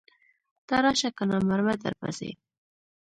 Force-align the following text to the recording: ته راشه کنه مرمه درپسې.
ته 0.67 0.75
راشه 0.83 1.09
کنه 1.17 1.35
مرمه 1.49 1.75
درپسې. 1.83 2.31